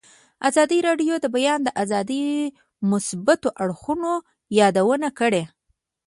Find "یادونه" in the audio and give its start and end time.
4.59-5.07